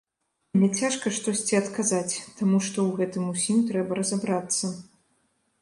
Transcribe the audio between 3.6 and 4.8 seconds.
трэба разабрацца.